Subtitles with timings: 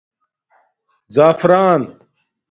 [1.07, 1.99] زَعفران